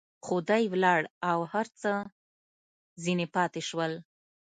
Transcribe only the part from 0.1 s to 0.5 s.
خو